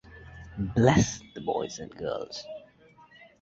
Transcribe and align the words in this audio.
Bless 0.57 1.21
the 1.35 1.41
boys 1.41 1.77
and 1.77 1.95
girls! 1.95 2.43